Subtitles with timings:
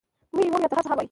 [0.35, 0.99] وې ئې مور مې راته هر سحر وائي ـ